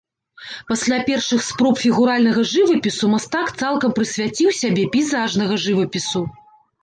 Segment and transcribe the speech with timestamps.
[0.69, 6.21] Пасля першых спроб фігуральнага жывапісу мастак цалкам прысвяціў сябе пейзажнага жывапісу.